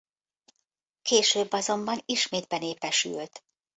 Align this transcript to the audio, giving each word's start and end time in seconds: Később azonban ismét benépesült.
Később 1.01 1.51
azonban 1.53 1.99
ismét 2.05 2.47
benépesült. 2.47 3.43